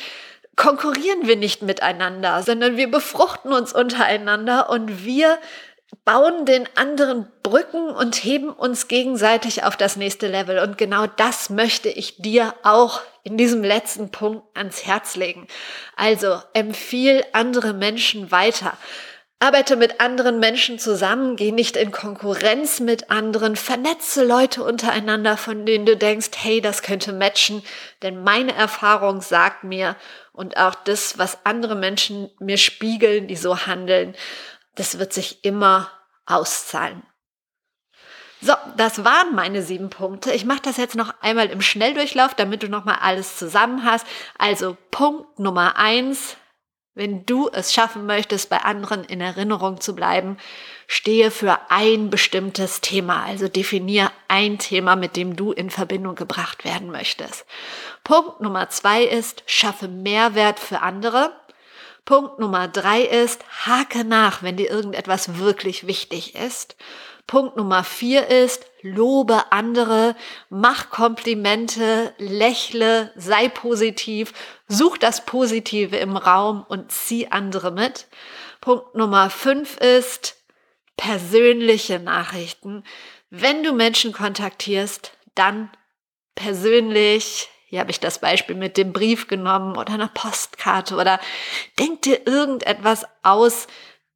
[0.57, 5.39] konkurrieren wir nicht miteinander, sondern wir befruchten uns untereinander und wir
[6.05, 10.59] bauen den anderen Brücken und heben uns gegenseitig auf das nächste Level.
[10.59, 15.47] Und genau das möchte ich dir auch in diesem letzten Punkt ans Herz legen.
[15.97, 18.77] Also empfiehl andere Menschen weiter.
[19.39, 25.67] Arbeite mit anderen Menschen zusammen, geh nicht in Konkurrenz mit anderen, vernetze Leute untereinander, von
[25.67, 27.61] denen du denkst, hey, das könnte matchen,
[28.03, 29.97] denn meine Erfahrung sagt mir
[30.33, 34.15] und auch das, was andere Menschen mir spiegeln, die so handeln,
[34.75, 35.91] das wird sich immer
[36.27, 37.03] auszahlen.
[38.45, 40.33] So, das waren meine sieben Punkte.
[40.33, 44.05] Ich mache das jetzt noch einmal im Schnelldurchlauf, damit du nochmal alles zusammen hast.
[44.37, 46.37] Also Punkt Nummer eins,
[46.95, 50.39] wenn du es schaffen möchtest, bei anderen in Erinnerung zu bleiben,
[50.89, 53.23] stehe für ein bestimmtes Thema.
[53.25, 57.47] Also definier ein Thema, mit dem du in Verbindung gebracht werden möchtest.
[58.03, 61.33] Punkt Nummer zwei ist, schaffe Mehrwert für andere.
[62.05, 66.77] Punkt Nummer drei ist, hake nach, wenn dir irgendetwas wirklich wichtig ist.
[67.29, 70.17] Punkt Nummer vier ist, lobe andere,
[70.51, 74.33] mach Komplimente, lächle, sei positiv,
[74.67, 78.09] such das Positive im Raum und zieh andere mit.
[78.61, 80.43] Punkt Nummer fünf ist,
[80.97, 82.85] persönliche Nachrichten.
[83.31, 85.71] Wenn du Menschen kontaktierst, dann
[86.35, 91.19] persönlich, hier habe ich das Beispiel mit dem Brief genommen oder einer Postkarte oder
[91.79, 93.67] denk dir irgendetwas aus,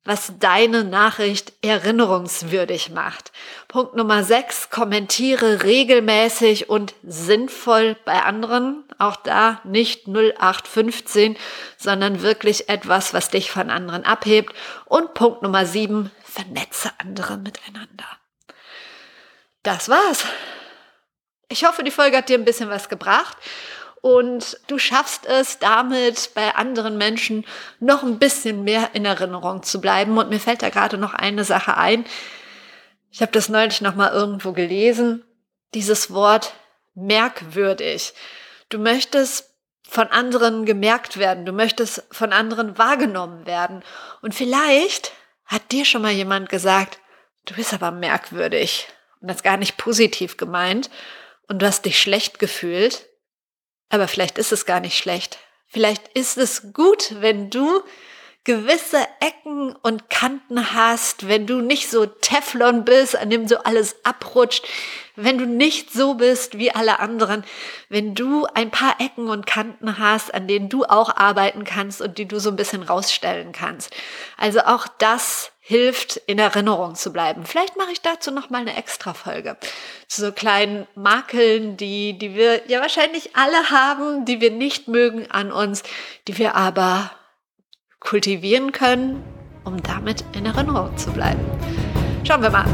[0.04, 3.32] was deine Nachricht erinnerungswürdig macht.
[3.66, 8.84] Punkt Nummer 6, kommentiere regelmäßig und sinnvoll bei anderen.
[8.98, 11.38] Auch da nicht 0815,
[11.78, 14.52] sondern wirklich etwas, was dich von anderen abhebt.
[14.84, 18.04] Und Punkt Nummer 7, vernetze andere miteinander.
[19.62, 20.26] Das war's.
[21.48, 23.36] Ich hoffe, die Folge hat dir ein bisschen was gebracht
[24.00, 27.44] und du schaffst es damit bei anderen Menschen
[27.80, 30.16] noch ein bisschen mehr in Erinnerung zu bleiben.
[30.18, 32.04] Und mir fällt da gerade noch eine Sache ein.
[33.10, 35.24] Ich habe das neulich noch mal irgendwo gelesen.
[35.74, 36.54] Dieses Wort
[36.94, 38.14] merkwürdig.
[38.68, 39.50] Du möchtest
[39.88, 41.46] von anderen gemerkt werden.
[41.46, 43.82] Du möchtest von anderen wahrgenommen werden.
[44.22, 45.12] Und vielleicht
[45.44, 46.98] hat dir schon mal jemand gesagt,
[47.44, 48.88] du bist aber merkwürdig.
[49.20, 50.90] Und das gar nicht positiv gemeint.
[51.48, 53.08] Und du hast dich schlecht gefühlt.
[53.88, 55.38] Aber vielleicht ist es gar nicht schlecht.
[55.68, 57.82] Vielleicht ist es gut, wenn du
[58.46, 63.96] gewisse Ecken und Kanten hast, wenn du nicht so Teflon bist, an dem so alles
[64.04, 64.64] abrutscht,
[65.16, 67.44] wenn du nicht so bist wie alle anderen,
[67.88, 72.18] wenn du ein paar Ecken und Kanten hast, an denen du auch arbeiten kannst und
[72.18, 73.92] die du so ein bisschen rausstellen kannst.
[74.36, 77.44] Also auch das hilft, in Erinnerung zu bleiben.
[77.44, 79.56] Vielleicht mache ich dazu noch mal eine extra Folge
[80.06, 85.28] zu so kleinen Makeln, die die wir ja wahrscheinlich alle haben, die wir nicht mögen
[85.28, 85.82] an uns,
[86.28, 87.10] die wir aber
[87.98, 89.24] kultivieren können,
[89.64, 91.40] um damit in Erinnerung zu bleiben.
[92.22, 92.66] Schauen wir mal.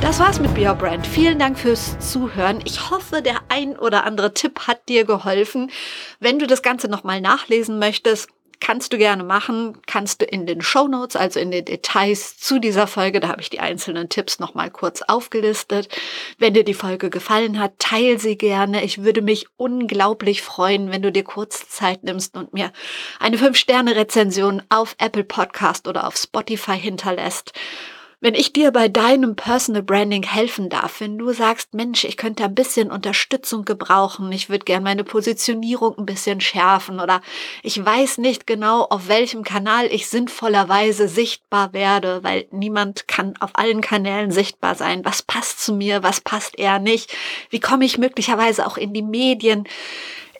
[0.00, 1.04] Das war's mit Be Your Brand.
[1.04, 2.60] Vielen Dank fürs Zuhören.
[2.64, 5.72] Ich hoffe, der ein oder andere Tipp hat dir geholfen.
[6.20, 8.28] Wenn du das Ganze nochmal nachlesen möchtest,
[8.66, 12.58] Kannst du gerne machen, kannst du in den Show Notes, also in den Details zu
[12.58, 15.94] dieser Folge, da habe ich die einzelnen Tipps nochmal kurz aufgelistet.
[16.38, 18.82] Wenn dir die Folge gefallen hat, teil sie gerne.
[18.82, 22.72] Ich würde mich unglaublich freuen, wenn du dir kurz Zeit nimmst und mir
[23.20, 27.52] eine 5-Sterne-Rezension auf Apple Podcast oder auf Spotify hinterlässt.
[28.24, 32.44] Wenn ich dir bei deinem Personal Branding helfen darf, wenn du sagst, Mensch, ich könnte
[32.44, 37.20] ein bisschen Unterstützung gebrauchen, ich würde gerne meine Positionierung ein bisschen schärfen oder
[37.62, 43.50] ich weiß nicht genau, auf welchem Kanal ich sinnvollerweise sichtbar werde, weil niemand kann auf
[43.52, 45.04] allen Kanälen sichtbar sein.
[45.04, 47.14] Was passt zu mir, was passt eher nicht?
[47.50, 49.68] Wie komme ich möglicherweise auch in die Medien?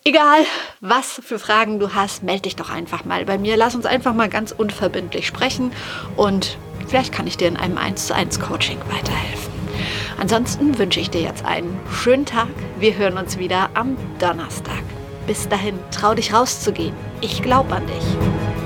[0.07, 0.47] Egal,
[0.81, 3.59] was für Fragen du hast, melde dich doch einfach mal bei mir.
[3.59, 5.71] Lass uns einfach mal ganz unverbindlich sprechen
[6.17, 6.57] und
[6.87, 9.53] Vielleicht kann ich dir in einem 1 zu 1 Coaching weiterhelfen.
[10.19, 12.49] Ansonsten wünsche ich dir jetzt einen schönen Tag.
[12.79, 14.83] Wir hören uns wieder am Donnerstag.
[15.27, 16.95] Bis dahin, trau dich rauszugehen.
[17.21, 18.64] Ich glaube an dich.